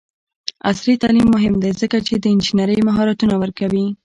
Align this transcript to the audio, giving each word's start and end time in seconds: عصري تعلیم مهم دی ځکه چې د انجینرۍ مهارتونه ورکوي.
عصري 0.69 0.93
تعلیم 1.01 1.27
مهم 1.35 1.55
دی 1.61 1.71
ځکه 1.81 1.97
چې 2.07 2.13
د 2.17 2.25
انجینرۍ 2.33 2.79
مهارتونه 2.89 3.35
ورکوي. 3.41 3.85